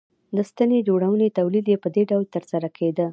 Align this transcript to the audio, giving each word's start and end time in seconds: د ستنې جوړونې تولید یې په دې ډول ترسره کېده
د 0.35 0.37
ستنې 0.49 0.79
جوړونې 0.87 1.27
تولید 1.39 1.65
یې 1.71 1.77
په 1.83 1.89
دې 1.95 2.03
ډول 2.09 2.25
ترسره 2.35 2.67
کېده 2.77 3.07